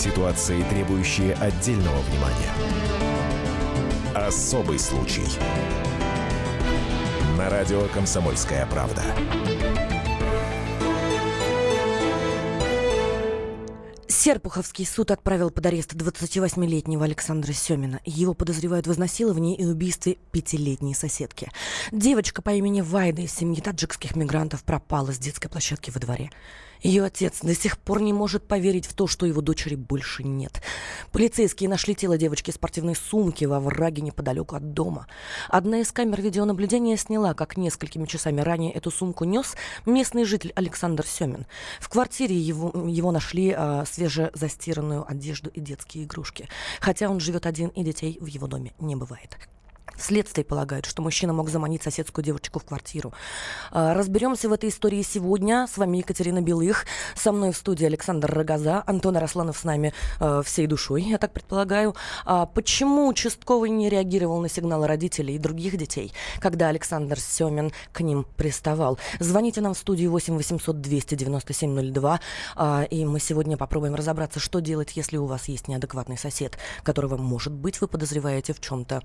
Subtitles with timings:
[0.00, 2.50] Ситуации, требующие отдельного внимания.
[4.14, 5.26] Особый случай.
[7.36, 9.02] На радио «Комсомольская правда».
[14.08, 18.00] Серпуховский суд отправил под арест 28-летнего Александра Семина.
[18.06, 21.50] Его подозревают в изнасиловании и убийстве пятилетней соседки.
[21.92, 26.30] Девочка по имени Вайда из семьи таджикских мигрантов пропала с детской площадки во дворе.
[26.82, 30.62] Ее отец до сих пор не может поверить в то, что его дочери больше нет.
[31.12, 35.06] Полицейские нашли тело девочки в спортивной сумке во враге неподалеку от дома.
[35.48, 41.06] Одна из камер видеонаблюдения сняла, как несколькими часами ранее эту сумку нес местный житель Александр
[41.06, 41.46] Семин.
[41.80, 46.48] В квартире его, его нашли а, свежезастиранную одежду и детские игрушки.
[46.80, 49.36] Хотя он живет один и детей в его доме не бывает.
[50.00, 53.12] Следствие полагает, что мужчина мог заманить соседскую девочку в квартиру.
[53.70, 55.66] А, разберемся в этой истории сегодня.
[55.70, 56.86] С вами Екатерина Белых.
[57.14, 58.82] Со мной в студии Александр Рогоза.
[58.86, 61.94] Антон Арасланов с нами э, всей душой, я так предполагаю.
[62.24, 68.00] А почему участковый не реагировал на сигналы родителей и других детей, когда Александр Семин к
[68.00, 68.98] ним приставал?
[69.18, 72.20] Звоните нам в студию 8 800 297 02.
[72.56, 77.18] А, и мы сегодня попробуем разобраться, что делать, если у вас есть неадекватный сосед, которого,
[77.18, 79.02] может быть, вы подозреваете в чем-то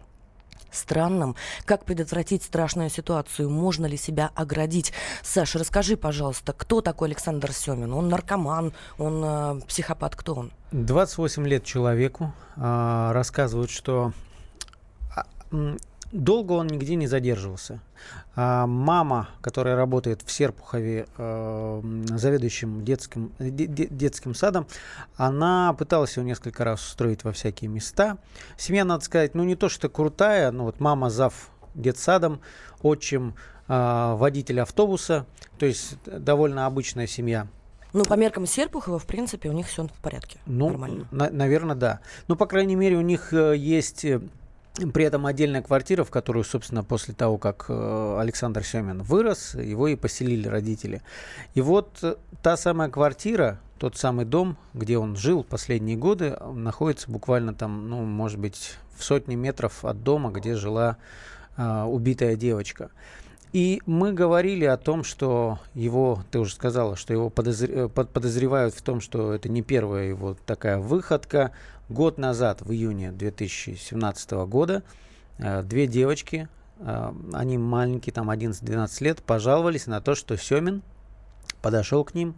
[0.71, 1.35] странным.
[1.65, 3.49] Как предотвратить страшную ситуацию?
[3.49, 4.93] Можно ли себя оградить?
[5.23, 7.93] Саша, расскажи, пожалуйста, кто такой Александр Семин?
[7.93, 10.51] Он наркоман, он э, психопат, кто он?
[10.71, 12.33] 28 лет человеку.
[12.55, 14.13] Э, рассказывают, что
[15.15, 15.25] а,
[16.15, 17.79] долго он нигде не задерживался.
[18.35, 24.67] А мама, которая работает в Серпухове, э, заведующим детским, де, детским садом,
[25.15, 28.17] она пыталась его несколько раз устроить во всякие места.
[28.57, 32.41] Семья, надо сказать, ну не то, что крутая, но вот мама зав детсадом,
[32.81, 33.35] отчим
[33.67, 35.25] э, водитель автобуса,
[35.57, 37.47] то есть довольно обычная семья.
[37.93, 40.37] Ну, по меркам Серпухова, в принципе, у них все в порядке.
[40.45, 41.07] Ну, нормально.
[41.11, 42.01] На- наверное, да.
[42.27, 44.19] Ну, по крайней мере, у них э, есть э,
[44.93, 49.87] при этом отдельная квартира, в которую, собственно, после того, как э, Александр Семин вырос, его
[49.87, 51.01] и поселили родители.
[51.53, 57.09] И вот э, та самая квартира, тот самый дом, где он жил последние годы, находится
[57.09, 60.97] буквально там, ну, может быть, в сотне метров от дома, где жила
[61.55, 62.91] э, убитая девочка.
[63.55, 67.87] И мы говорили о том, что его, ты уже сказала, что его подозр...
[67.87, 71.53] подозревают в том, что это не первая его такая выходка.
[71.87, 74.83] Год назад, в июне 2017 года,
[75.37, 76.49] э, две девочки,
[76.79, 80.81] э, они маленькие, там 11-12 лет, пожаловались на то, что Семин
[81.61, 82.35] подошел к ним,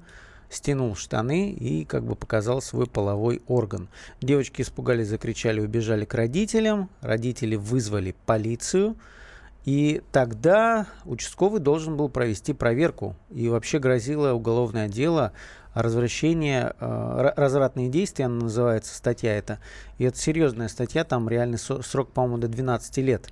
[0.51, 3.89] стянул штаны и как бы показал свой половой орган.
[4.21, 6.91] Девочки испугались, закричали, убежали к родителям.
[7.01, 8.97] Родители вызвали полицию.
[9.67, 13.17] И тогда участковый должен был провести проверку.
[13.29, 15.33] И вообще грозило уголовное дело
[15.73, 19.59] развращение, э, развратные действия, она называется статья эта.
[19.97, 23.29] И это серьезная статья, там реальный срок, по-моему, до 12 лет.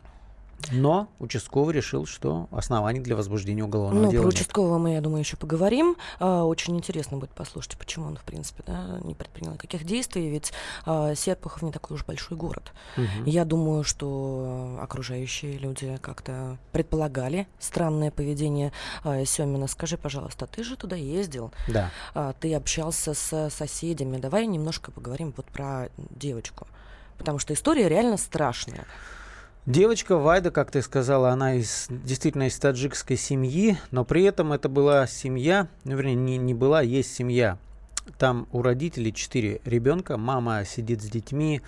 [0.71, 5.19] Но участковый решил, что оснований для возбуждения уголовного ну, дела про участкового мы, я думаю,
[5.19, 5.95] еще поговорим.
[6.19, 10.53] А, очень интересно будет послушать, почему он, в принципе, да, не предпринял никаких действий, ведь
[10.85, 12.71] а, Серпухов не такой уж большой город.
[12.97, 13.29] Угу.
[13.29, 18.71] Я думаю, что окружающие люди как-то предполагали странное поведение
[19.03, 19.67] а, Семина.
[19.67, 21.91] Скажи, пожалуйста, ты же туда ездил, да.
[22.13, 24.17] а, ты общался с соседями.
[24.17, 26.67] Давай немножко поговорим вот про девочку,
[27.17, 28.85] потому что история реально страшная.
[29.65, 34.69] Девочка Вайда, как ты сказала, она из, действительно из таджикской семьи, но при этом это
[34.69, 37.57] была семья, ну, вернее, не, не была, есть семья.
[38.19, 41.63] Там у родителей четыре ребенка, мама сидит с детьми,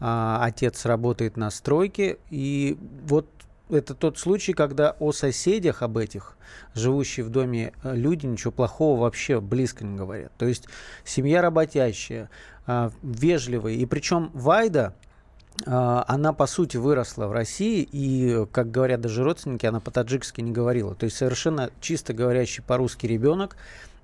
[0.00, 3.28] а, отец работает на стройке, и вот
[3.70, 6.36] это тот случай, когда о соседях об этих,
[6.74, 10.32] живущие в доме э, люди, ничего плохого вообще близко не говорят.
[10.36, 10.66] То есть
[11.04, 12.28] семья работящая,
[12.66, 13.74] а, вежливая.
[13.74, 15.05] И причем Вайда, а,
[15.64, 20.94] она, по сути, выросла в России, и, как говорят даже родственники, она по-таджикски не говорила.
[20.94, 23.56] То есть совершенно чисто говорящий по-русски ребенок,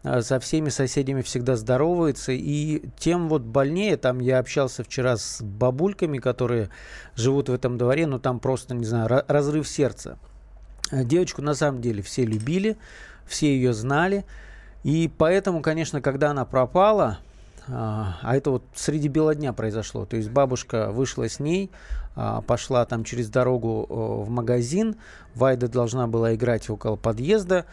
[0.05, 5.41] а, со всеми соседями всегда здоровается, и тем вот больнее, там я общался вчера с
[5.43, 6.71] бабульками, которые
[7.15, 10.19] живут в этом дворе, но там просто, не знаю, разрыв сердца.
[10.91, 12.77] А, девочку на самом деле все любили,
[13.27, 14.25] все ее знали,
[14.83, 17.21] и поэтому, конечно, когда она пропала,
[17.69, 20.05] а, а это вот среди бела дня произошло.
[20.07, 21.71] То есть бабушка вышла с ней,
[22.17, 24.97] а, пошла там через дорогу в магазин.
[25.35, 27.67] Вайда должна была играть около подъезда.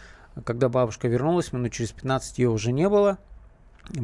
[0.46, 3.18] Когда бабушка вернулась, минут через 15 ее уже не было.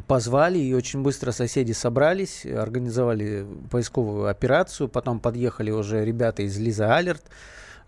[0.07, 4.89] Позвали, и очень быстро соседи собрались, организовали поисковую операцию.
[4.89, 7.23] Потом подъехали уже ребята из Лиза Алерт.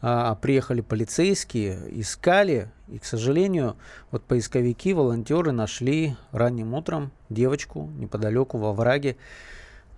[0.02, 3.76] А, приехали полицейские, искали, и, к сожалению,
[4.12, 9.18] вот поисковики, волонтеры нашли ранним утром девочку неподалеку во враге.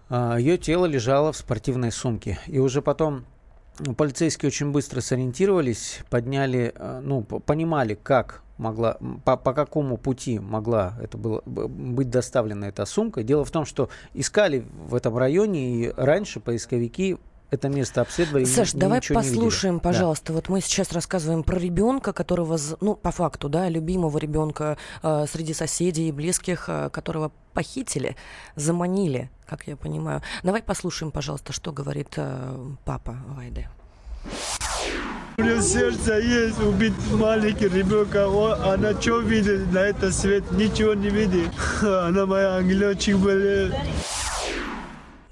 [0.10, 2.40] А, Ее тело лежало в спортивной сумке.
[2.48, 3.26] И уже потом
[3.98, 10.96] полицейские очень быстро сориентировались, подняли, а, ну, понимали, как могла, по, по какому пути могла
[11.02, 13.24] это было, быть доставлена эта сумка.
[13.24, 17.18] Дело в том, что искали в этом районе, и раньше поисковики
[17.52, 18.46] это место обследовали.
[18.46, 20.28] Саш, ни, давай послушаем, пожалуйста.
[20.28, 20.34] Да.
[20.34, 25.54] Вот мы сейчас рассказываем про ребенка, которого, ну, по факту, да, любимого ребенка э, среди
[25.54, 28.16] соседей и близких, э, которого похитили,
[28.56, 30.22] заманили, как я понимаю.
[30.44, 33.68] Давай послушаем, пожалуйста, что говорит э, папа Вайды.
[35.38, 38.28] У нее сердце есть, убить маленький ребенка.
[38.74, 40.52] Она что видит на этот свет?
[40.52, 41.50] Ничего не видит.
[41.82, 43.74] Она моя ангелочек болеет.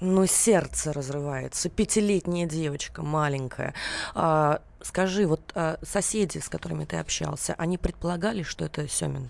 [0.00, 1.68] Ну, сердце разрывается.
[1.68, 3.74] Пятилетняя девочка, маленькая.
[4.14, 9.28] А, скажи, вот а, соседи, с которыми ты общался, они предполагали, что это Семин?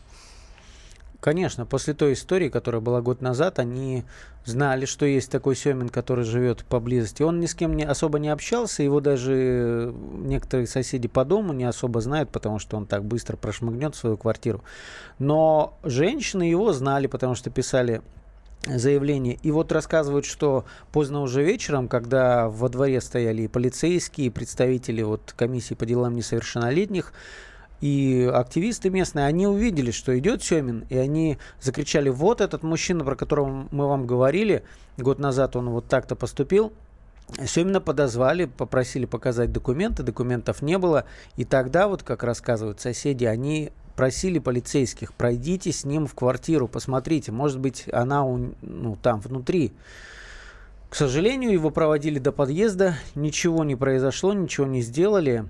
[1.21, 4.05] Конечно, после той истории, которая была год назад, они
[4.45, 7.23] знали, что есть такой Семин, который живет поблизости.
[7.23, 11.65] Он ни с кем не, особо не общался, его даже некоторые соседи по дому не
[11.65, 14.63] особо знают, потому что он так быстро прошмыгнет свою квартиру.
[15.19, 18.01] Но женщины его знали, потому что писали
[18.67, 19.39] заявление.
[19.43, 25.03] И вот рассказывают, что поздно уже вечером, когда во дворе стояли и полицейские, и представители
[25.03, 27.13] вот комиссии по делам несовершеннолетних,
[27.81, 33.15] и активисты местные, они увидели, что идет Семин, и они закричали, вот этот мужчина, про
[33.15, 34.65] которого мы вам говорили,
[34.97, 36.73] год назад он вот так-то поступил,
[37.47, 41.05] Семина подозвали, попросили показать документы, документов не было,
[41.37, 47.33] и тогда, вот как рассказывают соседи, они просили полицейских, пройдите с ним в квартиру, посмотрите,
[47.33, 49.73] может быть, она у, ну, там внутри.
[50.89, 55.47] К сожалению, его проводили до подъезда, ничего не произошло, ничего не сделали.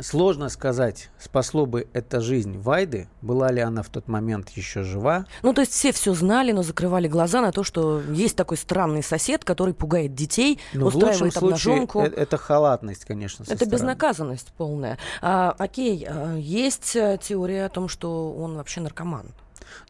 [0.00, 5.24] Сложно сказать, спасло бы это жизнь Вайды, была ли она в тот момент еще жива.
[5.42, 9.02] Ну, то есть все все знали, но закрывали глаза на то, что есть такой странный
[9.02, 12.00] сосед, который пугает детей, но устраивает в обнаженку.
[12.00, 13.44] Случае, это халатность, конечно.
[13.44, 13.72] Это стороны.
[13.72, 14.98] безнаказанность полная.
[15.22, 19.32] А, окей, а, есть э, теория о том, что он вообще наркоман.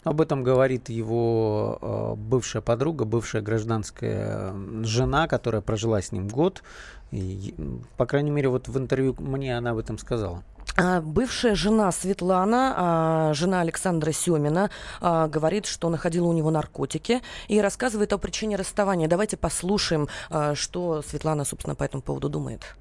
[0.05, 6.63] Об этом говорит его э, бывшая подруга, бывшая гражданская жена, которая прожила с ним год.
[7.11, 7.55] И,
[7.97, 10.43] по крайней мере, вот в интервью мне она об этом сказала.
[10.77, 14.71] А, бывшая жена Светлана, а, жена Александра Семина,
[15.01, 19.09] а, говорит, что находила у него наркотики и рассказывает о причине расставания.
[19.09, 20.09] Давайте послушаем,
[20.55, 22.77] что Светлана, собственно, по этому поводу думает.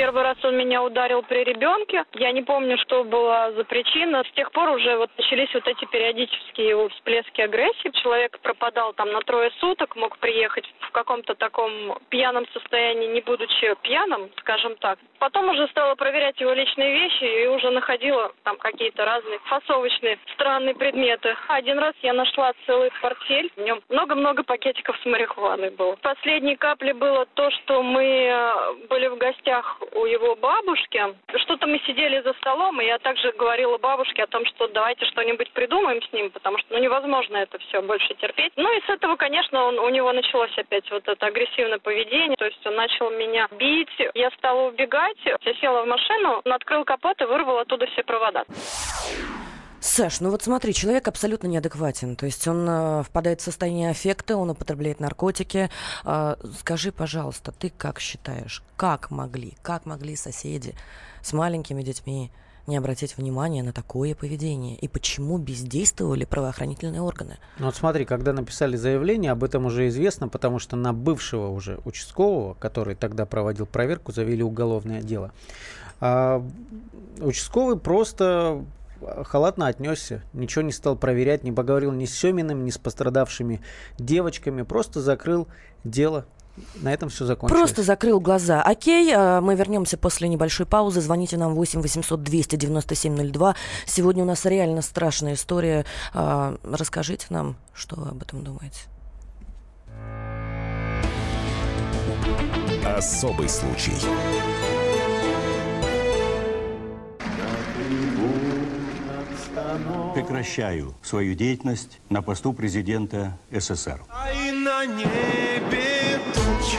[0.00, 2.06] Первый раз он меня ударил при ребенке.
[2.14, 4.24] Я не помню, что была за причина.
[4.24, 7.90] С тех пор уже вот начались вот эти периодические его всплески агрессии.
[8.02, 13.74] Человек пропадал там на трое суток, мог приехать в каком-то таком пьяном состоянии, не будучи
[13.82, 14.98] пьяным, скажем так.
[15.20, 20.74] Потом уже стала проверять его личные вещи и уже находила там какие-то разные фасовочные странные
[20.74, 21.36] предметы.
[21.48, 25.96] Один раз я нашла целый портфель, в нем много-много пакетиков с марихуаной было.
[25.96, 31.02] Последней каплей было то, что мы э, были в гостях у его бабушки.
[31.36, 35.50] Что-то мы сидели за столом, и я также говорила бабушке о том, что давайте что-нибудь
[35.52, 38.52] придумаем с ним, потому что ну, невозможно это все больше терпеть.
[38.56, 42.46] Ну и с этого, конечно, он, у него началось опять вот это агрессивное поведение, то
[42.46, 47.20] есть он начал меня бить, я стала убегать, я села в машину, он открыл капот
[47.20, 48.44] и вырвал оттуда все провода.
[49.80, 52.14] Саш, ну вот смотри, человек абсолютно неадекватен.
[52.14, 55.70] То есть он э, впадает в состояние аффекта, он употребляет наркотики.
[56.04, 60.74] Э, скажи, пожалуйста, ты как считаешь, как могли, как могли соседи
[61.22, 62.30] с маленькими детьми
[62.70, 64.76] не обратить внимания на такое поведение?
[64.76, 67.36] И почему бездействовали правоохранительные органы?
[67.58, 71.80] Ну вот смотри, когда написали заявление, об этом уже известно, потому что на бывшего уже
[71.84, 75.32] участкового, который тогда проводил проверку, завели уголовное дело.
[76.00, 76.42] А,
[77.20, 78.64] участковый просто
[79.24, 83.60] халатно отнесся, ничего не стал проверять, не поговорил ни с Семиным, ни с пострадавшими
[83.98, 85.48] девочками, просто закрыл
[85.84, 86.26] дело.
[86.76, 87.60] На этом все закончилось.
[87.60, 88.62] Просто закрыл глаза.
[88.62, 91.00] Окей, а, мы вернемся после небольшой паузы.
[91.00, 93.54] Звоните нам 8 800 297 02.
[93.86, 95.84] Сегодня у нас реально страшная история.
[96.12, 98.80] А, расскажите нам, что вы об этом думаете.
[102.84, 103.92] Особый случай.
[110.14, 114.02] Прекращаю свою деятельность на посту президента СССР.
[114.64, 115.99] На небе
[116.60, 116.78] тучи.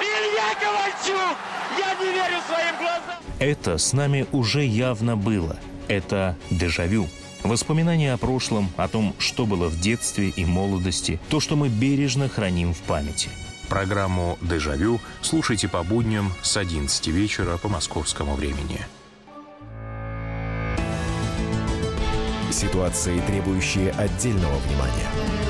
[0.00, 1.36] Илья Ковальчук!
[1.78, 3.16] Я не верю своим глазам!
[3.38, 5.56] Это с нами уже явно было.
[5.88, 7.08] Это дежавю.
[7.42, 12.28] Воспоминания о прошлом, о том, что было в детстве и молодости, то, что мы бережно
[12.28, 13.30] храним в памяти.
[13.68, 18.80] Программу «Дежавю» слушайте по будням с 11 вечера по московскому времени.
[22.50, 25.49] Ситуации, требующие отдельного внимания.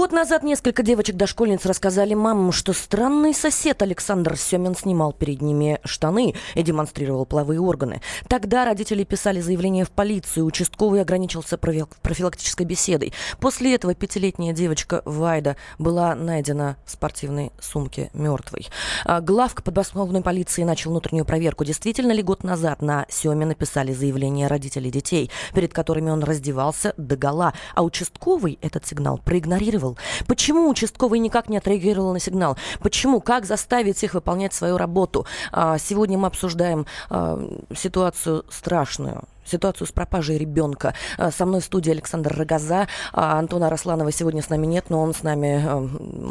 [0.00, 6.34] Год назад несколько девочек-дошкольниц рассказали мамам, что странный сосед Александр Семин снимал перед ними штаны
[6.54, 8.00] и демонстрировал половые органы.
[8.26, 13.12] Тогда родители писали заявление в полицию, участковый ограничился профилактической беседой.
[13.40, 18.68] После этого пятилетняя девочка Вайда была найдена в спортивной сумке мертвой.
[19.04, 21.66] А главка подмосковной полиции начал внутреннюю проверку.
[21.66, 27.16] Действительно ли год назад на Семе написали заявление родителей детей, перед которыми он раздевался до
[27.16, 29.96] гола, а участковый этот сигнал проигнорировал отреагировал?
[30.26, 32.56] Почему участковый никак не отреагировал на сигнал?
[32.80, 33.20] Почему?
[33.20, 35.26] Как заставить их выполнять свою работу?
[35.52, 37.38] А, сегодня мы обсуждаем а,
[37.74, 40.94] ситуацию страшную ситуацию с пропажей ребенка.
[41.18, 42.86] А, со мной в студии Александр Рогоза.
[43.12, 45.64] Антона Росланова сегодня с нами нет, но он с нами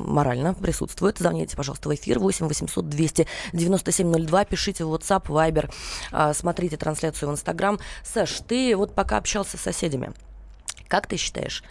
[0.08, 1.18] морально присутствует.
[1.18, 4.46] Звоните, пожалуйста, в эфир 8 800 200 9702.
[4.46, 6.34] Пишите в WhatsApp, Viber.
[6.34, 7.80] Смотрите трансляцию в Instagram.
[8.06, 10.14] Саш, ты вот пока общался с соседями.
[10.90, 11.64] Как ты считаешь?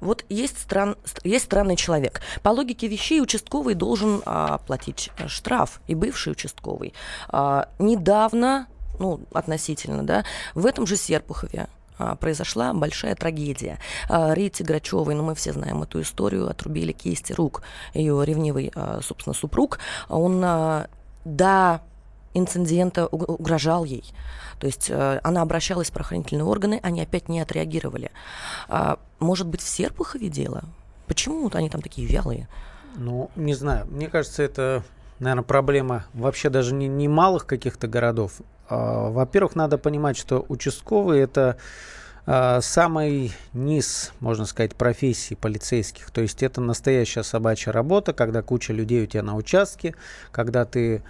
[0.00, 2.20] Вот есть, стран, есть странный человек.
[2.42, 5.80] По логике вещей участковый должен а, платить э, штраф.
[5.86, 6.92] И бывший участковый.
[7.30, 8.68] А, недавно,
[8.98, 11.68] ну, относительно, да, в этом же Серпухове
[11.98, 13.78] а, произошла большая трагедия.
[14.10, 17.62] А, Рите Грачевой, ну мы все знаем эту историю, отрубили кисти рук.
[17.94, 19.78] Ее ревнивый, а, собственно, супруг,
[20.10, 20.44] он
[21.24, 21.80] до
[22.38, 24.04] инцидента угрожал ей.
[24.58, 28.10] То есть э, она обращалась в правоохранительные органы, они опять не отреагировали.
[28.68, 30.64] А, может быть, в Серпухове дело?
[31.06, 32.48] Почему они там такие вялые?
[32.96, 33.86] Ну, не знаю.
[33.90, 34.82] Мне кажется, это,
[35.18, 38.40] наверное, проблема вообще даже не, не малых каких-то городов.
[38.68, 41.56] А, во-первых, надо понимать, что участковые это
[42.26, 46.10] а, самый низ, можно сказать, профессии полицейских.
[46.10, 49.94] То есть это настоящая собачья работа, когда куча людей у тебя на участке,
[50.32, 51.02] когда ты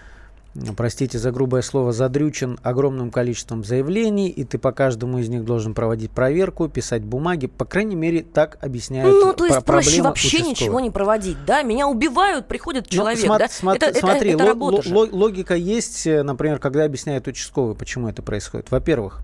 [0.76, 5.74] простите за грубое слово, задрючен огромным количеством заявлений, и ты по каждому из них должен
[5.74, 7.46] проводить проверку, писать бумаги.
[7.46, 11.62] По крайней мере, так объясняют Ну, то есть проще вообще ничего не проводить, да?
[11.62, 13.46] Меня убивают, приходит ну, человек, ну, да?
[13.46, 18.08] Смо- это, смотри, это, это ло- ло- логика есть, э, например, когда объясняет участковый, почему
[18.08, 18.70] это происходит.
[18.70, 19.22] Во-первых,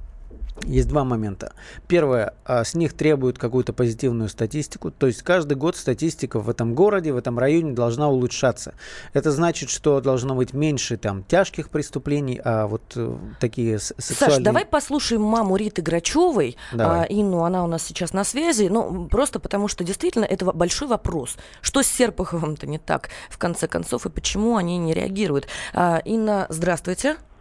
[0.65, 1.53] есть два момента.
[1.89, 6.75] Первое, а, с них требуют какую-то позитивную статистику, то есть каждый год статистика в этом
[6.75, 8.75] городе, в этом районе должна улучшаться.
[9.13, 14.37] Это значит, что должно быть меньше там тяжких преступлений, а вот э, такие сексуальные...
[14.37, 19.09] Саш, давай послушаем маму Риты Грачевой, а, Инну, она у нас сейчас на связи, ну
[19.09, 21.37] просто потому что действительно это большой вопрос.
[21.61, 25.47] Что с Серпуховым-то не так, в конце концов, и почему они не реагируют?
[25.75, 27.03] А, Инна, здравствуйте.
[27.03, 27.32] Здравствуйте.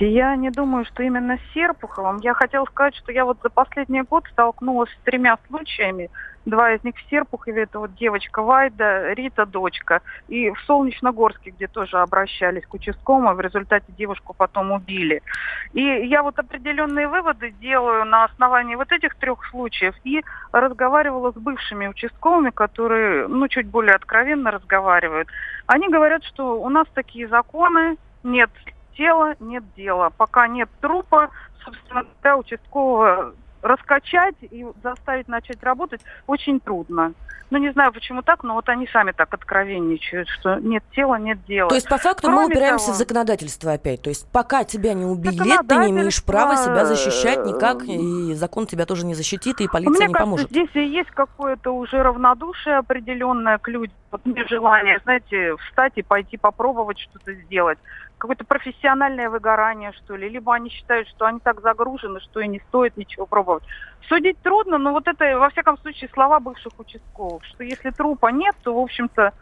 [0.00, 2.18] Я не думаю, что именно с Серпуховым.
[2.18, 6.10] Я хотела сказать, что я вот за последний год столкнулась с тремя случаями.
[6.46, 10.00] Два из них в Серпухове, это вот девочка Вайда, Рита, дочка.
[10.28, 15.22] И в Солнечногорске, где тоже обращались к участковому, в результате девушку потом убили.
[15.74, 19.94] И я вот определенные выводы делаю на основании вот этих трех случаев.
[20.04, 20.22] И
[20.52, 25.28] разговаривала с бывшими участковыми, которые, ну, чуть более откровенно разговаривают.
[25.66, 28.50] Они говорят, что у нас такие законы, нет
[28.96, 30.10] тела, нет дела.
[30.16, 31.30] Пока нет трупа,
[31.64, 37.14] собственно говоря, участкового раскачать и заставить начать работать очень трудно.
[37.50, 41.38] Ну, не знаю, почему так, но вот они сами так откровенничают, что нет тела, нет
[41.46, 41.68] дела.
[41.68, 44.02] То есть, по факту, Кроме мы упираемся того, в законодательство опять.
[44.02, 48.66] То есть, пока тебя не убили, ты не имеешь права себя защищать никак, и закон
[48.66, 50.50] тебя тоже не защитит, и полиция Мне не кажется, поможет.
[50.50, 53.96] здесь и есть какое-то уже равнодушие определенное к людям.
[54.10, 57.78] Вот мне желание, знаете, встать и пойти попробовать что-то сделать
[58.18, 62.60] какое-то профессиональное выгорание, что ли, либо они считают, что они так загружены, что и не
[62.68, 63.64] стоит ничего пробовать.
[64.08, 68.54] Судить трудно, но вот это, во всяком случае, слова бывших участковых, что если трупа нет,
[68.62, 69.32] то, в общем-то,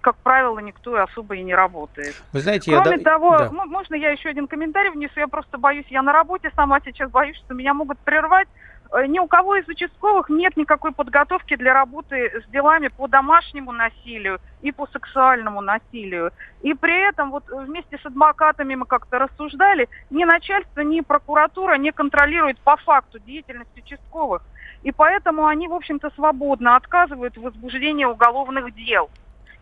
[0.00, 2.14] как правило, никто особо и не работает.
[2.32, 3.02] Вы знаете, Кроме я...
[3.02, 3.50] того, да.
[3.50, 5.18] можно я еще один комментарий внесу?
[5.18, 8.48] Я просто боюсь, я на работе сама сейчас боюсь, что меня могут прервать.
[8.90, 13.72] Э, ни у кого из участковых нет никакой подготовки для работы с делами по домашнему
[13.72, 16.32] насилию и по сексуальному насилию.
[16.62, 21.92] И при этом вот вместе с адвокатами мы как-то рассуждали, ни начальство, ни прокуратура не
[21.92, 24.42] контролирует по факту деятельность участковых.
[24.82, 29.10] И поэтому они, в общем-то, свободно отказывают в возбуждении уголовных дел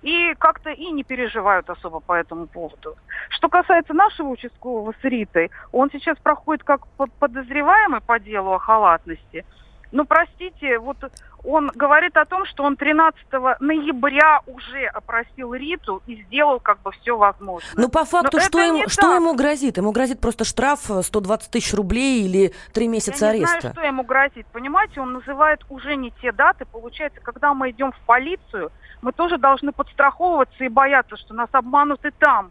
[0.03, 2.97] и как-то и не переживают особо по этому поводу.
[3.31, 6.81] Что касается нашего участкового с Ритой, он сейчас проходит как
[7.19, 9.45] подозреваемый по делу о халатности.
[9.97, 10.99] Ну, простите, вот
[11.43, 13.19] он говорит о том, что он 13
[13.61, 17.73] ноября уже опросил Риту и сделал как бы все возможное.
[17.76, 19.21] Ну, по факту, Но что, не что так.
[19.23, 19.79] ему грозит?
[19.79, 23.61] Ему грозит просто штраф э, 120 тысяч рублей или три месяца Я не ареста.
[23.61, 24.47] знаю, что ему грозит.
[24.53, 26.67] Понимаете, он называет уже не те даты.
[26.67, 32.05] Получается, когда мы идем в полицию, мы тоже должны подстраховываться и бояться, что нас обманут
[32.05, 32.50] и там.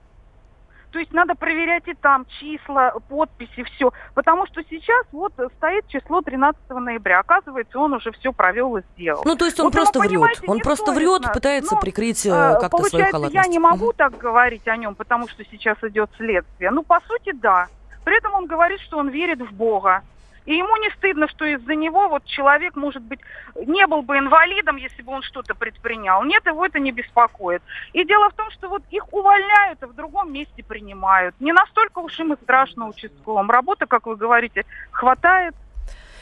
[0.96, 3.92] То есть надо проверять и там числа, подписи, все.
[4.14, 7.20] Потому что сейчас вот стоит число 13 ноября.
[7.20, 9.22] Оказывается, он уже все провел и сделал.
[9.26, 10.10] Ну, то есть он Вот ему, просто врет.
[10.10, 13.36] понимаете, Он просто врет, пытается Но, прикрыть э, А, как-то свою халатность.
[13.36, 16.72] я не могу так говорить о нем, потому что сейчас идет следствие.
[16.72, 17.68] Ну, по сути, да.
[18.06, 20.02] При этом он говорит, что он верит в Бога.
[20.46, 23.20] И ему не стыдно, что из-за него вот человек, может быть,
[23.56, 26.24] не был бы инвалидом, если бы он что-то предпринял.
[26.24, 27.64] Нет, его это не беспокоит.
[27.94, 31.36] И дело в том, что вот их увольняют, а в другом месте принимают.
[31.40, 33.50] Не настолько уж им и страшно участковым.
[33.50, 35.56] Работы, как вы говорите, хватает.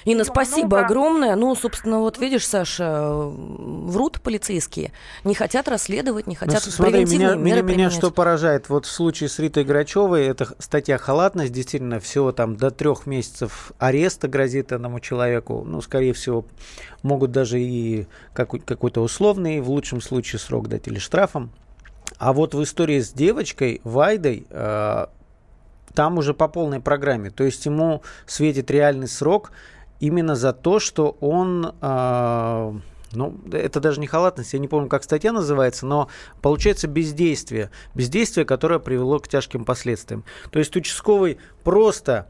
[0.06, 0.86] Инна, Ну, спасибо много.
[0.86, 1.36] огромное.
[1.36, 4.92] Ну, собственно, вот видишь, Саша, врут полицейские.
[5.24, 8.70] Не хотят расследовать, не Ну, хотят с- смотри, меня, меня, меня что поражает.
[8.70, 13.72] Вот в случае с Ритой Грачевой, это статья халатность, действительно, всего там до трех месяцев
[13.80, 15.64] ареста грозит этому человеку.
[15.66, 16.46] Ну, скорее всего,
[17.02, 21.52] могут даже и какой- какой-то условный, в лучшем случае, срок дать или штрафом.
[22.18, 25.06] А вот в истории с девочкой Вайдой э,
[25.94, 27.30] там уже по полной программе.
[27.30, 29.52] То есть ему светит реальный срок
[30.04, 31.74] именно за то, что он...
[31.82, 32.74] э,
[33.14, 36.10] ну, это даже не халатность, я не помню, как статья называется, но
[36.42, 37.70] получается бездействие.
[37.94, 40.26] Бездействие, которое привело к тяжким последствиям.
[40.52, 42.28] То есть участковый просто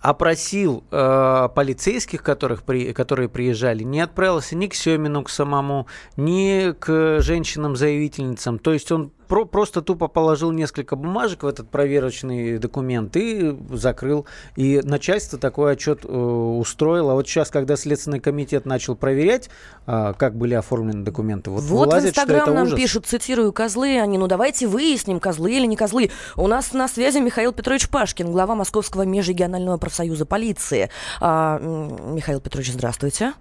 [0.00, 5.86] опросил э, полицейских, которых при, которые приезжали, не отправился ни к Семину, к самому,
[6.16, 8.58] ни к женщинам-заявительницам.
[8.58, 14.26] То есть он про, просто тупо положил несколько бумажек в этот проверочный документ и закрыл.
[14.56, 17.12] И начальство такой отчет э, устроило.
[17.12, 19.50] А вот сейчас, когда Следственный комитет начал проверять,
[19.86, 22.78] э, как были оформлены документы, вот, Вот в вылазит, что Инстаграм это нам ужас.
[22.78, 24.18] пишут, цитирую, козлы они.
[24.18, 26.10] Ну давайте выясним, козлы или не козлы.
[26.36, 30.90] У нас на связи Михаил Петрович Пашкин, глава Московского межрегионального профсоюза полиции.
[31.20, 33.34] А, Михаил Петрович, здравствуйте.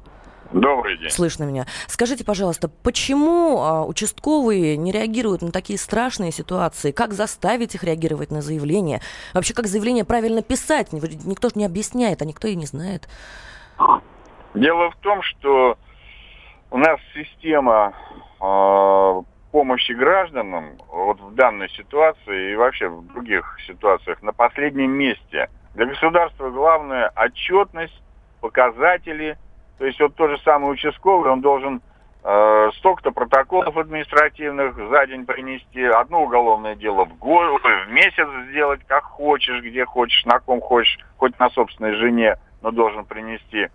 [0.51, 1.09] Добрый день.
[1.09, 1.65] Слышно меня.
[1.87, 6.91] Скажите, пожалуйста, почему а, участковые не реагируют на такие страшные ситуации?
[6.91, 9.01] Как заставить их реагировать на заявление?
[9.33, 10.93] Вообще, как заявление правильно писать?
[10.93, 13.09] Никто же не объясняет, а никто и не знает.
[14.53, 15.77] Дело в том, что
[16.69, 17.93] у нас система
[18.39, 25.49] э, помощи гражданам вот в данной ситуации и вообще в других ситуациях на последнем месте.
[25.73, 27.99] Для государства главное отчетность,
[28.41, 29.37] показатели.
[29.79, 31.81] То есть вот тот же самый участковый, он должен
[32.23, 38.81] э, столько-то протоколов административных за день принести, одно уголовное дело в год, в месяц сделать,
[38.85, 43.69] как хочешь, где хочешь, на ком хочешь, хоть на собственной жене, но должен принести.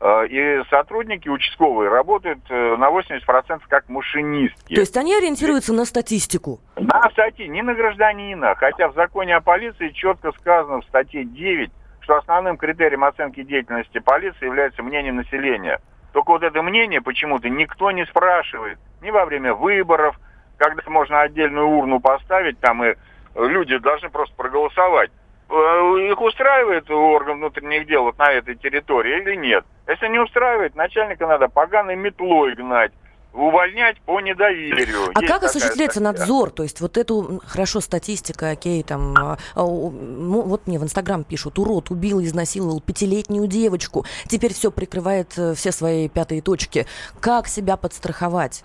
[0.00, 4.74] Э, И сотрудники участковые работают э, на 80% как машинистки.
[4.74, 6.60] То есть они ориентируются на статистику.
[6.76, 8.54] На статье, не на гражданина.
[8.54, 13.98] Хотя в законе о полиции четко сказано в статье 9, что основным критерием оценки деятельности
[13.98, 15.80] полиции является мнение населения.
[16.12, 18.78] Только вот это мнение почему-то никто не спрашивает.
[19.02, 20.18] Ни во время выборов,
[20.56, 22.94] когда можно отдельную урну поставить, там и
[23.36, 25.10] люди должны просто проголосовать.
[25.50, 29.64] Э, Их устраивает орган внутренних дел вот на этой территории или нет?
[29.88, 32.92] Если не устраивает, начальника надо поганой метлой гнать,
[33.32, 35.10] увольнять по недоверию.
[35.12, 36.20] А Есть как осуществляется статья.
[36.20, 36.50] надзор?
[36.50, 41.24] То есть вот эту, хорошо, статистика, окей, там, а, а, ну, вот мне в Инстаграм
[41.24, 46.86] пишут, урод убил, изнасиловал пятилетнюю девочку, теперь все прикрывает э, все свои пятые точки.
[47.20, 48.64] Как себя подстраховать?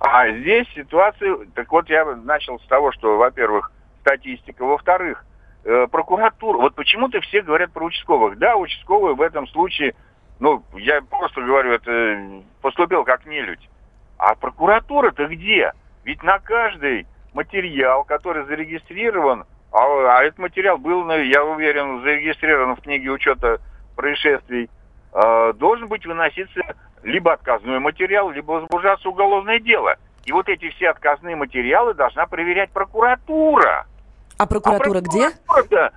[0.00, 3.72] А здесь ситуация, так вот я начал с того, что, во-первых,
[4.02, 5.24] статистика, во-вторых,
[5.90, 6.58] прокуратура.
[6.58, 8.38] Вот почему-то все говорят про участковых.
[8.38, 9.94] Да, участковый в этом случае,
[10.40, 13.68] ну, я просто говорю, это поступил как нелюдь.
[14.18, 15.72] А прокуратура-то где?
[16.04, 22.80] Ведь на каждый материал, который зарегистрирован, а, а этот материал был, я уверен, зарегистрирован в
[22.80, 23.60] книге учета
[23.94, 24.70] происшествий,
[25.12, 26.62] э, должен быть выноситься
[27.02, 29.96] либо отказной материал, либо возбуждаться уголовное дело.
[30.24, 33.86] И вот эти все отказные материалы должна проверять прокуратура.
[34.38, 35.30] А прокуратура где?
[35.46, 35.92] прокуратура-то-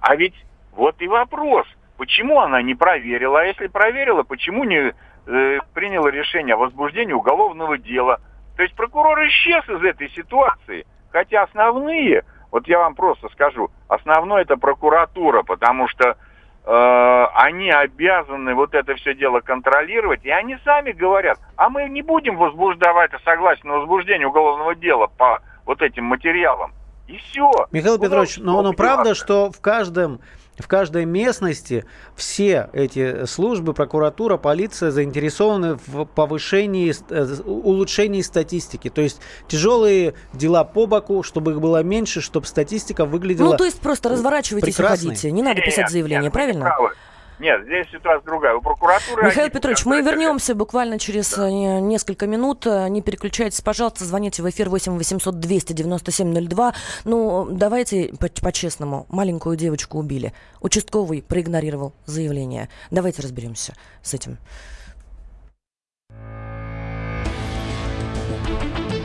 [0.00, 0.34] А ведь
[0.72, 1.66] вот и вопрос.
[1.96, 3.40] Почему она не проверила?
[3.40, 4.92] А если проверила, почему не
[5.26, 8.20] э, приняла решение о возбуждении уголовного дела?
[8.56, 10.86] То есть прокурор исчез из этой ситуации.
[11.10, 16.16] Хотя основные, вот я вам просто скажу, основное это прокуратура, потому что
[16.64, 22.02] э, они обязаны вот это все дело контролировать, и они сами говорят, а мы не
[22.02, 26.72] будем возбуждать согласие на возбуждение уголовного дела по вот этим материалам.
[27.08, 27.50] И все.
[27.72, 30.20] Михаил Петрович, но, но правда, что в каждом
[30.58, 31.84] в каждой местности,
[32.16, 38.90] все эти службы, прокуратура, полиция заинтересованы в повышении, э, улучшении статистики.
[38.90, 43.64] То есть тяжелые дела по боку, чтобы их было меньше, чтобы статистика выглядела Ну, то
[43.64, 45.06] есть просто разворачивайтесь прекрасной.
[45.06, 45.30] и ходите.
[45.30, 46.64] Не надо писать заявление, нет, правильно?
[46.64, 46.90] правы.
[47.38, 48.54] Нет, здесь ситуация другая.
[48.56, 49.26] У прокуратуры...
[49.26, 51.48] Михаил Петрович, мы вернемся буквально через Да.
[51.48, 52.66] э, несколько минут.
[52.66, 56.74] Э, Не переключайтесь, пожалуйста, звоните в эфир 8 800 297 02.
[57.04, 59.06] Ну, давайте по- по-честному.
[59.08, 60.32] Маленькую девочку убили.
[60.60, 62.68] Участковый проигнорировал заявление.
[62.90, 64.38] Давайте разберемся с этим.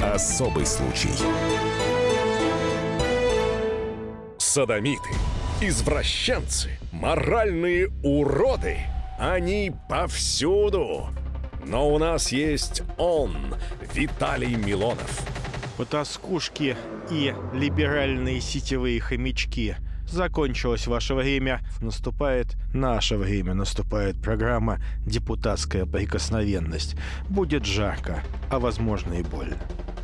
[0.02, 1.10] Особый случай.
[4.38, 5.10] Садомиты,
[5.68, 8.78] извращенцы, моральные уроды.
[9.18, 11.08] Они повсюду.
[11.66, 13.36] Но у нас есть он,
[13.94, 15.22] Виталий Милонов.
[15.78, 16.76] Потаскушки
[17.10, 19.76] и либеральные сетевые хомячки.
[20.08, 21.62] Закончилось ваше время.
[21.80, 23.54] Наступает наше время.
[23.54, 26.96] Наступает программа «Депутатская прикосновенность».
[27.30, 29.58] Будет жарко, а возможно и больно.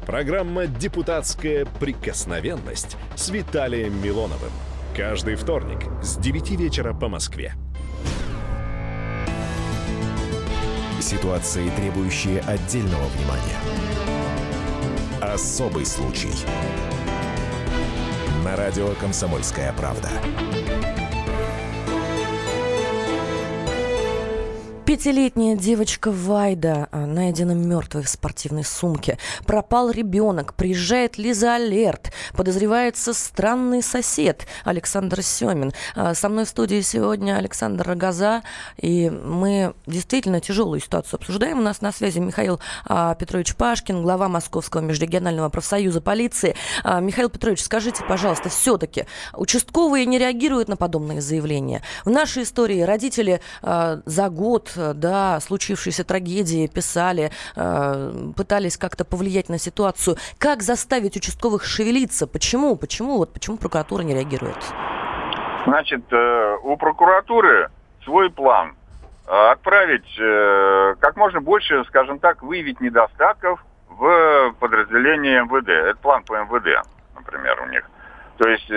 [0.05, 4.51] Программа «Депутатская прикосновенность» с Виталием Милоновым.
[4.95, 7.53] Каждый вторник с 9 вечера по Москве.
[10.99, 13.57] Ситуации, требующие отдельного внимания.
[15.21, 16.33] Особый случай.
[18.43, 20.09] На радио «Комсомольская правда».
[24.89, 29.19] Пятилетняя девочка Вайда а, найдена мертвой в спортивной сумке.
[29.45, 30.55] Пропал ребенок.
[30.55, 32.11] Приезжает Лиза Алерт.
[32.33, 35.73] Подозревается странный сосед Александр Семин.
[35.95, 38.41] А, Со мной в студии сегодня Александр Рогоза.
[38.77, 41.59] И мы действительно тяжелую ситуацию обсуждаем.
[41.59, 46.55] У нас на связи Михаил а, Петрович Пашкин, глава Московского межрегионального профсоюза полиции.
[46.83, 51.83] Михаил Петрович, скажите, пожалуйста, все-таки участковые не реагируют на подобные заявления?
[52.05, 59.49] В нашей истории родители за год э, до случившейся трагедии писали, э, пытались как-то повлиять
[59.49, 60.17] на ситуацию.
[60.37, 62.27] Как заставить участковых шевелиться?
[62.27, 62.75] Почему?
[62.75, 63.17] Почему?
[63.17, 64.57] Вот почему прокуратура не реагирует?
[65.65, 67.69] Значит, э, у прокуратуры
[68.03, 68.75] свой план.
[69.27, 70.17] Отправить
[70.99, 75.69] как можно больше, скажем так, выявить недостатков в подразделении МВД.
[75.69, 77.87] Это план по МВД, например, у них.
[78.39, 78.71] То есть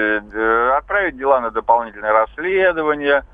[0.77, 3.25] отправить дела на дополнительное расследование,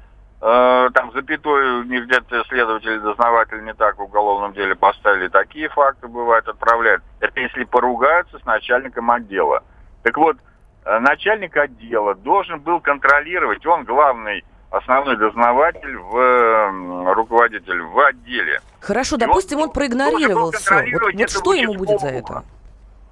[0.41, 6.07] там запятой у них где-то следователи, дознаватели не так в уголовном деле поставили, такие факты
[6.07, 7.03] бывают, отправляют.
[7.21, 9.65] Это если поругаются с начальником отдела.
[10.05, 10.37] Так вот,
[10.85, 18.61] э, начальник отдела должен был контролировать, он главный основной дознаватель, в, руководитель в отделе.
[18.81, 20.85] Хорошо, И он допустим, он должен проигнорировал все.
[20.93, 22.45] Вот, вот что ему будет за это?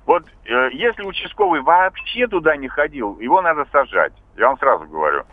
[0.04, 4.12] Вот э, если участковый вообще туда не ходил, его надо сажать.
[4.36, 5.24] Я вам сразу говорю.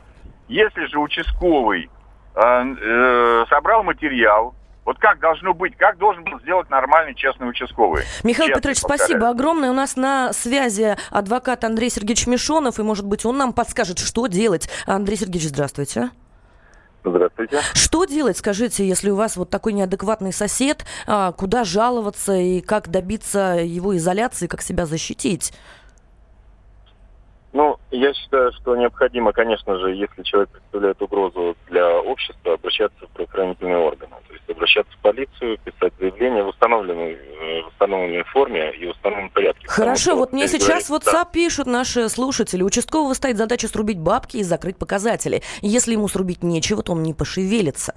[0.48, 1.90] Если же участковый
[2.36, 4.54] э, э, собрал материал,
[4.86, 8.04] вот как должно быть, как должен был сделать нормальный честный участковый?
[8.24, 9.08] Михаил Честный, Петрович, повторяю.
[9.08, 9.72] спасибо огромное.
[9.72, 14.28] У нас на связи адвокат Андрей Сергеевич Мишонов, и, может быть, он нам подскажет, что
[14.28, 14.70] делать.
[14.86, 16.10] Андрей Сергеевич, здравствуйте.
[17.06, 17.60] Здравствуйте.
[17.74, 22.90] Что делать, скажите, если у вас вот такой неадекватный сосед, а, куда жаловаться и как
[22.90, 25.54] добиться его изоляции, как себя защитить?
[27.54, 33.10] Ну, я считаю, что необходимо, конечно же, если человек представляет угрозу для общества, обращаться в
[33.10, 34.16] правоохранительные органы.
[34.28, 38.89] То есть обращаться в полицию, писать заявление в установленной, э, в установленной форме и в
[38.89, 39.68] установленном порядке.
[39.68, 42.63] Потому Хорошо, что вот мне сейчас говорится, WhatsApp пишут наши слушатели.
[42.63, 45.44] Участкового стоит задача срубить бабки и закрыть показатели.
[45.62, 47.94] Если ему срубить нечего, то он не пошевелится.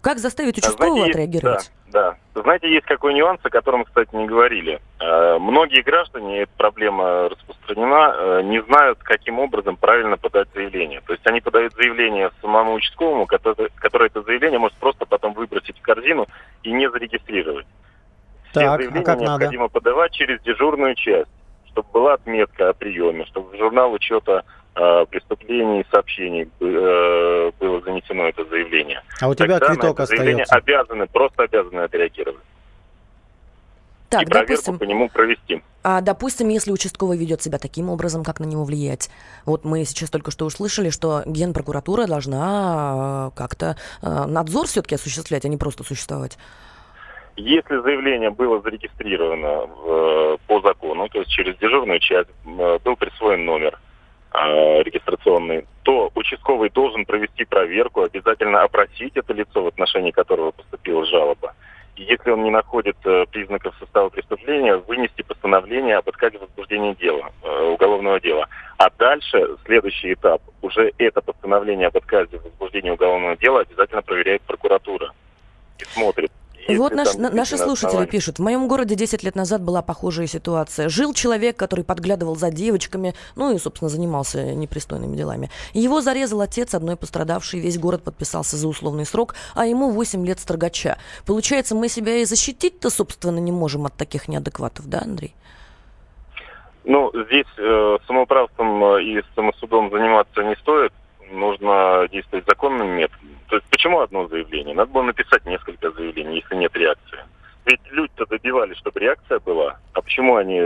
[0.00, 1.70] Как заставить А участкового знаете, отреагировать?
[1.72, 2.16] Да, да.
[2.34, 4.80] Знаете, есть какой нюанс, о котором, кстати, не говорили.
[5.00, 11.00] Э, многие граждане, эта проблема распространена, э, не знают, каким образом правильно подать заявление.
[11.00, 15.78] То есть они подают заявление самому участковому, который, который это заявление может просто потом выбросить
[15.78, 16.26] в корзину
[16.62, 17.66] и не зарегистрировать.
[18.50, 19.30] Все Так, а заявления как надо?
[19.30, 21.30] необходимо подавать через дежурную часть,
[21.66, 24.44] чтобы была отметка о приеме, чтобы в журнал учета
[25.10, 29.02] преступлений и сообщений э, было занесено это заявление.
[29.20, 30.80] А у тебя Тогда на квиток это заявление остается.
[30.80, 32.42] обязаны, просто обязаны отреагировать.
[34.08, 35.62] Так, и проверку допустим, по нему провести.
[35.82, 39.10] а допустим, если участковый ведет себя таким образом, как на него влиять?
[39.44, 45.44] Вот мы сейчас только что услышали, что генпрокуратура должна э, как-то э, надзор все-таки осуществлять,
[45.44, 46.38] а не просто существовать.
[47.36, 53.44] Если заявление было зарегистрировано в- по закону, то есть через дежурную часть э, был присвоен
[53.44, 53.78] номер э,
[54.82, 61.54] регистрационный, то участковый должен провести проверку, обязательно опросить это лицо, в отношении которого поступила жалоба,
[61.96, 67.32] если он не находит э, признаков состава преступления, вынести постановление об отказе в возбуждении дела,
[67.42, 68.46] э, уголовного дела.
[68.76, 74.42] А дальше, следующий этап, уже это постановление об отказе в возбуждении уголовного дела обязательно проверяет
[74.42, 75.12] прокуратура
[75.80, 76.30] и смотрит,
[76.76, 78.10] вот наш, на, наши слушатели основания.
[78.10, 78.38] пишут.
[78.38, 80.88] В моем городе 10 лет назад была похожая ситуация.
[80.88, 85.50] Жил человек, который подглядывал за девочками, ну и, собственно, занимался непристойными делами.
[85.72, 90.40] Его зарезал отец одной пострадавшей, весь город подписался за условный срок, а ему 8 лет
[90.40, 90.98] строгача.
[91.26, 95.34] Получается, мы себя и защитить-то, собственно, не можем от таких неадекватов, да, Андрей?
[96.84, 100.92] Ну, здесь э, самоуправством э, и самосудом заниматься не стоит.
[101.30, 104.74] Нужно действовать законным методом то есть почему одно заявление?
[104.74, 107.18] Надо было написать несколько заявлений, если нет реакции.
[107.64, 109.78] Ведь люди-то добивались, чтобы реакция была.
[109.94, 110.60] А почему они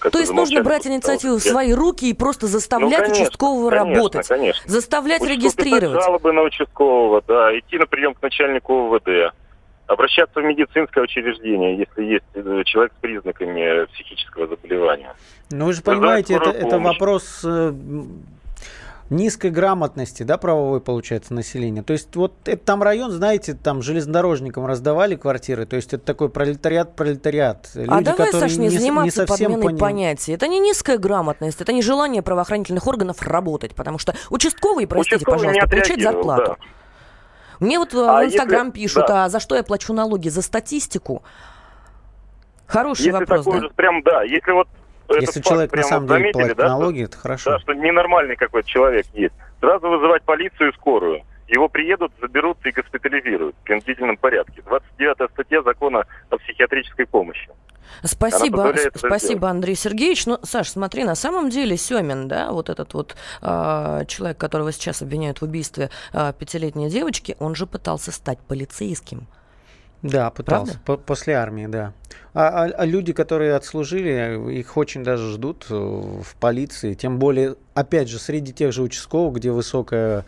[0.00, 3.94] то есть нужно брать инициативу в свои руки и просто заставлять ну, конечно, участкового конечно,
[3.94, 4.28] работать.
[4.28, 4.62] Конечно.
[4.70, 6.04] Заставлять Участок регистрировать.
[6.04, 9.34] жалобы на участкового, да, идти на прием к начальнику ОВД,
[9.88, 15.16] обращаться в медицинское учреждение, если есть э, человек с признаками психического заболевания.
[15.50, 17.72] Ну вы же понимаете, это, это вопрос э,
[19.10, 21.82] низкой грамотности, да, правовой, получается, населения.
[21.82, 26.28] То есть вот это там район, знаете, там железнодорожникам раздавали квартиры, то есть это такой
[26.28, 27.70] пролетариат-пролетариат.
[27.74, 29.78] А Люди, а давай, Саш, не, не заниматься не подменой поним...
[29.78, 30.32] понятий.
[30.32, 35.38] Это не низкая грамотность, это не желание правоохранительных органов работать, потому что участковый, простите, участковый
[35.38, 36.56] пожалуйста, получает зарплату.
[36.58, 36.66] Да.
[37.60, 38.80] Мне вот э, а в Инстаграм если...
[38.80, 39.24] пишут, да.
[39.24, 40.28] а за что я плачу налоги?
[40.28, 41.22] За статистику?
[42.66, 43.66] Хороший если вопрос, такой да?
[43.66, 44.68] Же, прям, да, если вот
[45.08, 47.50] если человек на самом деле платит да, налоги, это хорошо.
[47.50, 49.34] Да, что ненормальный какой-то человек есть.
[49.60, 51.22] Сразу вызывать полицию и скорую.
[51.48, 54.62] Его приедут, заберут и госпитализируют в принудительном порядке.
[54.66, 57.48] 29 статья закона о психиатрической помощи.
[58.04, 60.26] Спасибо, спасибо, Андрей Сергеевич.
[60.26, 65.02] Ну, Саш, смотри, на самом деле Семин, да, вот этот вот э, человек, которого сейчас
[65.02, 69.26] обвиняют в убийстве э, пятилетней девочки, он же пытался стать полицейским.
[70.02, 70.80] Да, пытался.
[70.84, 71.92] По после армии, да.
[72.34, 76.94] А, а, а люди, которые отслужили, их очень даже ждут э, в полиции.
[76.94, 80.24] Тем более, опять же, среди тех же участковых, где высокая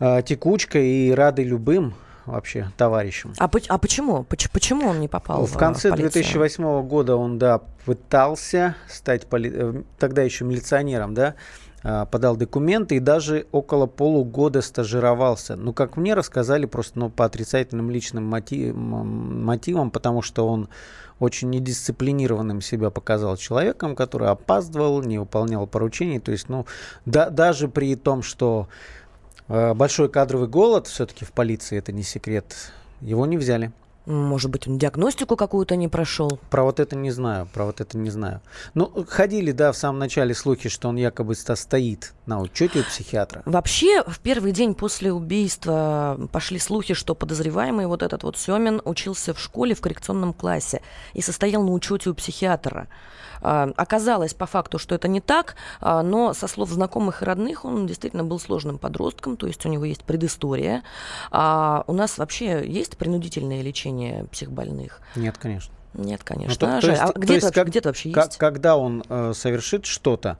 [0.00, 1.94] э, текучка и рады любым
[2.26, 3.34] вообще товарищам.
[3.38, 4.24] А, а почему?
[4.24, 9.50] Почему он не попал в, в конце в 2008 года он, да, пытался стать поли...
[9.54, 11.34] Э, тогда еще милиционером, да, а,
[11.82, 15.56] подал документы и даже около полугода стажировался.
[15.56, 20.68] Ну, как мне рассказали, просто ну, по отрицательным личным мотив, мотивам, потому что он
[21.20, 26.20] очень недисциплинированным себя показал человеком, который опаздывал, не выполнял поручений.
[26.20, 26.66] То есть, ну,
[27.06, 28.68] да, даже при том, что
[29.48, 33.72] э, большой кадровый голод все-таки в полиции, это не секрет, его не взяли.
[34.08, 36.40] Может быть, он диагностику какую-то не прошел?
[36.48, 38.40] Про вот это не знаю, про вот это не знаю.
[38.72, 43.42] Ну, ходили, да, в самом начале слухи, что он якобы стоит на учете у психиатра.
[43.44, 49.34] Вообще, в первый день после убийства пошли слухи, что подозреваемый вот этот вот Семин учился
[49.34, 50.80] в школе в коррекционном классе
[51.12, 52.88] и состоял на учете у психиатра.
[53.40, 57.64] А, оказалось по факту, что это не так, а, но со слов знакомых и родных
[57.64, 60.82] он действительно был сложным подростком, то есть у него есть предыстория.
[61.30, 63.97] А у нас вообще есть принудительное лечение
[64.30, 65.00] психбольных?
[65.16, 65.74] Нет, конечно.
[65.94, 66.54] Нет, конечно.
[66.68, 68.38] Ну, то, то есть, а где, есть, вообще, как, где вообще как, есть?
[68.38, 70.38] Когда он э, совершит что-то,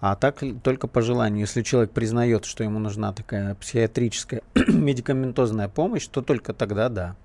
[0.00, 1.40] а так только по желанию.
[1.40, 7.16] Если человек признает, что ему нужна такая психиатрическая медикаментозная помощь, то только тогда да.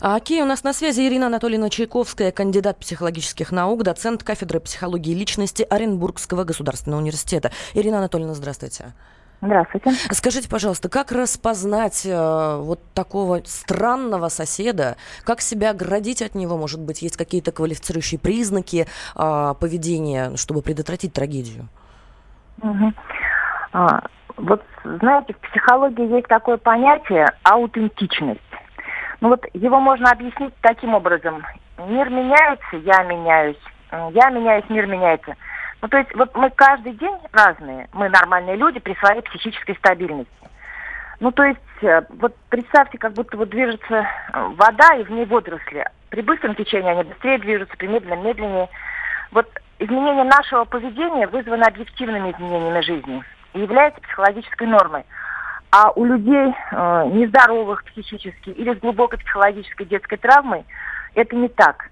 [0.00, 5.12] А, окей, у нас на связи Ирина Анатольевна Чайковская, кандидат психологических наук, доцент кафедры психологии
[5.12, 7.52] личности Оренбургского государственного университета.
[7.74, 8.94] Ирина Анатольевна, здравствуйте.
[9.40, 9.90] Здравствуйте.
[10.10, 14.96] Скажите, пожалуйста, как распознать э, вот такого странного соседа?
[15.24, 16.56] Как себя оградить от него?
[16.56, 21.68] Может быть, есть какие-то квалифицирующие признаки э, поведения, чтобы предотвратить трагедию?
[22.62, 22.92] Угу.
[23.72, 24.02] А,
[24.38, 28.40] вот знаете, в психологии есть такое понятие аутентичность.
[29.20, 31.44] Ну вот его можно объяснить таким образом.
[31.78, 33.60] Мир меняется, я меняюсь.
[33.90, 35.34] Я меняюсь, мир меняется.
[35.82, 40.32] Ну, то есть вот мы каждый день разные, мы нормальные люди при своей психической стабильности.
[41.20, 45.24] Ну, то есть, э, вот представьте, как будто вот движется э, вода и в ней
[45.24, 45.84] водоросли.
[46.10, 48.68] При быстром течении они быстрее движутся, при медленном медленнее.
[49.32, 53.22] Вот изменение нашего поведения вызвано объективными изменениями жизни
[53.54, 55.04] и является психологической нормой.
[55.70, 60.64] А у людей э, нездоровых психически или с глубокой психологической детской травмой
[61.14, 61.90] это не так.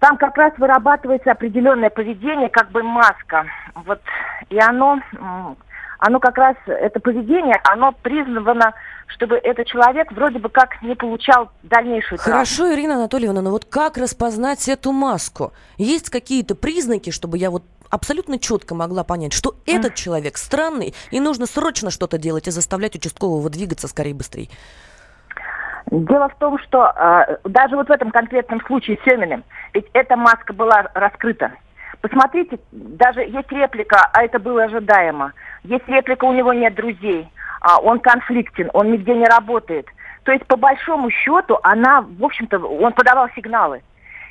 [0.00, 3.46] Там как раз вырабатывается определенное поведение, как бы маска.
[3.74, 4.00] Вот,
[4.48, 5.00] и оно,
[5.98, 8.72] оно как раз, это поведение, оно признано
[9.08, 12.32] чтобы этот человек вроде бы как не получал дальнейшую травму.
[12.32, 15.52] Хорошо, Ирина Анатольевна, но вот как распознать эту маску?
[15.76, 21.20] Есть какие-то признаки, чтобы я вот абсолютно четко могла понять, что этот человек странный, и
[21.20, 24.48] нужно срочно что-то делать и заставлять участкового двигаться скорее быстрее?
[25.90, 30.52] Дело в том, что э, даже вот в этом конкретном случае Семиным, ведь эта маска
[30.52, 31.52] была раскрыта.
[32.00, 35.32] Посмотрите, даже есть реплика, а это было ожидаемо.
[35.64, 37.28] Есть реплика, у него нет друзей,
[37.60, 39.86] а он конфликтен, он нигде не работает.
[40.24, 43.82] То есть, по большому счету, она, в общем-то, он подавал сигналы.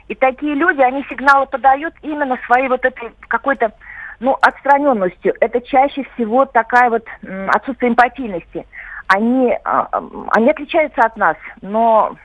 [0.08, 3.74] И такие люди, они сигналы подают именно своей вот этой какой-то,
[4.20, 5.34] ну, отстраненностью.
[5.42, 7.06] Это чаще всего такая вот
[7.50, 8.66] отсутствие эмпатийности.
[9.08, 9.90] Они, а,
[10.32, 12.16] они отличаются от нас, но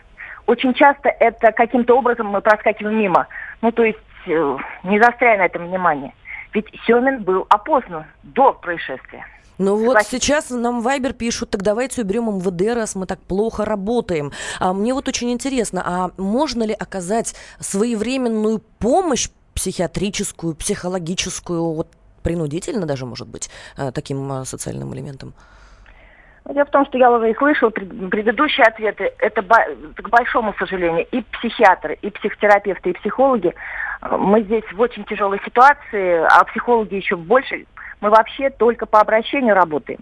[0.46, 3.26] очень часто это каким-то образом мы проскакиваем мимо.
[3.60, 6.12] Ну, то есть э, не застряя на этом внимание.
[6.52, 9.24] Ведь Семин был опознан до происшествия.
[9.58, 10.10] Ну вот Согласен.
[10.10, 14.32] сейчас нам Вайбер пишут, так давайте уберем МВД, раз мы так плохо работаем.
[14.58, 21.88] А мне вот очень интересно, а можно ли оказать своевременную помощь психиатрическую, психологическую, вот
[22.22, 25.34] принудительно даже, может быть, э, таким э, социальным элементом?
[26.48, 29.12] Дело в том, что я уже слышала предыдущие ответы.
[29.18, 33.54] Это, к большому сожалению, и психиатры, и психотерапевты, и психологи.
[34.10, 37.66] Мы здесь в очень тяжелой ситуации, а психологи еще больше.
[38.00, 40.00] Мы вообще только по обращению работаем.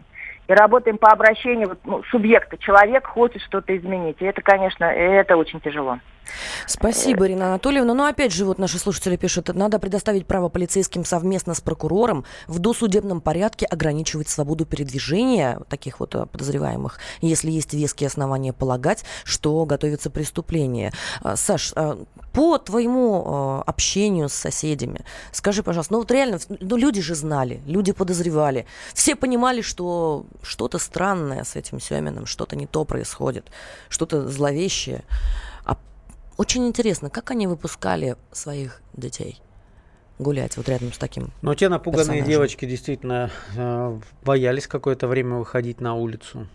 [0.48, 2.56] И работаем по обращению ну, субъекта.
[2.56, 4.16] Человек хочет что-то изменить.
[4.20, 5.98] И это, конечно, это очень тяжело.
[6.66, 7.94] Спасибо, Ирина Анатольевна.
[7.94, 12.58] Но опять же, вот наши слушатели пишут, надо предоставить право полицейским совместно с прокурором в
[12.58, 19.64] досудебном порядке ограничивать свободу передвижения таких вот э, подозреваемых, если есть веские основания полагать, что
[19.64, 20.92] готовится преступление.
[21.22, 26.76] А, Саш, а, по твоему э, общению с соседями, скажи, пожалуйста, ну вот реально, ну
[26.76, 32.66] люди же знали, люди подозревали, все понимали, что что-то странное с этим Семиным, что-то не
[32.66, 33.46] то происходит,
[33.88, 35.04] что-то зловещее.
[36.40, 39.42] Очень интересно, как они выпускали своих детей?
[40.18, 41.30] гулять вот рядом с таким.
[41.42, 42.30] Но те напуганные персонажем.
[42.30, 46.46] девочки действительно э, боялись какое-то время выходить на улицу.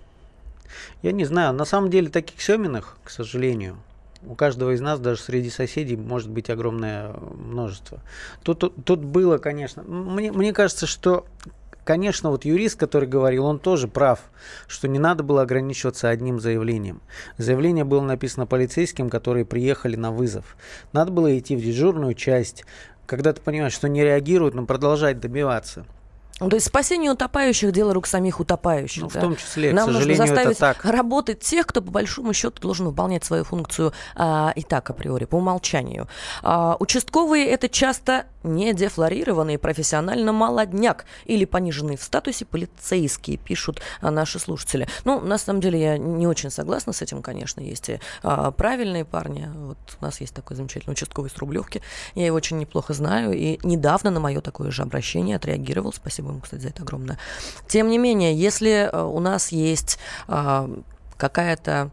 [1.03, 3.77] Я не знаю, на самом деле таких Семиных, к сожалению,
[4.25, 8.01] у каждого из нас, даже среди соседей, может быть огромное множество.
[8.43, 11.25] Тут, тут, тут было, конечно, мне, мне кажется, что
[11.85, 14.19] конечно, вот юрист, который говорил, он тоже прав,
[14.67, 17.01] что не надо было ограничиваться одним заявлением.
[17.37, 20.57] Заявление было написано полицейским, которые приехали на вызов.
[20.91, 22.65] Надо было идти в дежурную часть,
[23.05, 25.85] когда ты понимаешь, что не реагируют, но продолжать добиваться.
[26.37, 29.03] То есть спасение утопающих– дело рук самих утопающих.
[29.03, 29.19] Ну, да?
[29.19, 33.23] в том числе, Нам к нужно заставить работать тех, кто, по большому счету, должен выполнять
[33.23, 36.09] свою функцию а, и так априори, по умолчанию.
[36.43, 44.11] А, участковые– это часто не дефлорированный профессионально молодняк или пониженный в статусе полицейские, пишут а,
[44.11, 44.89] наши слушатели.
[45.05, 47.61] Ну, на самом деле, я не очень согласна с этим, конечно.
[47.61, 49.49] Есть и а, правильные парни.
[49.55, 51.81] Вот у нас есть такой замечательный участковый с Рублевки.
[52.13, 53.31] Я его очень неплохо знаю.
[53.33, 55.93] И недавно на мое такое же обращение отреагировал.
[55.93, 57.17] Спасибо Спасибо ему, кстати, за это огромное.
[57.67, 60.69] Тем не менее, если э, у нас есть а,
[61.17, 61.91] какая-то,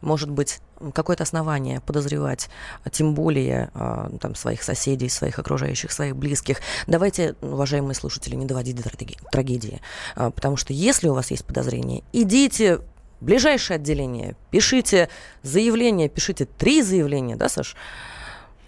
[0.00, 0.60] может быть,
[0.94, 2.48] какое-то основание подозревать,
[2.90, 6.58] тем более а, там, своих соседей, своих окружающих, своих близких.
[6.86, 8.88] Давайте, уважаемые слушатели, не доводить до
[9.30, 9.80] трагедии.
[10.16, 12.84] А, потому что если у вас есть подозрение, идите в
[13.20, 15.08] ближайшее отделение, пишите
[15.42, 17.76] заявление, пишите три заявления, да, Саш?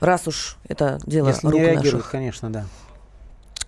[0.00, 2.10] Раз уж это дело Если рук не реагируют, наших.
[2.10, 2.66] конечно, да.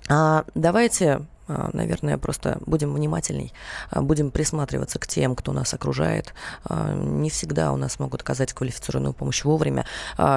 [0.09, 3.53] А, давайте наверное, просто будем внимательней,
[3.91, 6.35] а, будем присматриваться к тем, кто нас окружает.
[6.65, 9.87] А, не всегда у нас могут оказать квалифицированную помощь вовремя.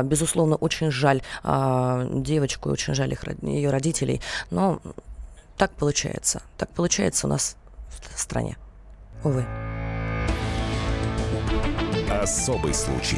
[0.04, 4.82] Безусловно, очень жаль девочку, очень жаль их, ее родителей, но
[5.58, 6.42] так получается.
[6.58, 7.56] Так получается у нас
[8.14, 8.58] в стране.
[9.24, 9.46] Увы.
[12.10, 13.18] Особый случай.